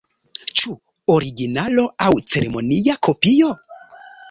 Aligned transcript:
Ĉu 0.61 0.71
originalo 1.15 1.85
aŭ 2.07 2.09
ceremonia 2.33 2.99
kopio? 3.09 3.55